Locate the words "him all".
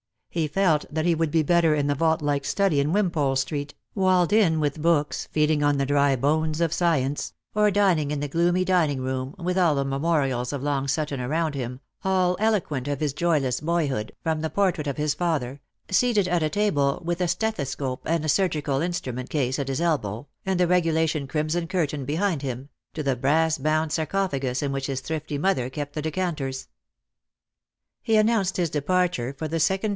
11.53-12.37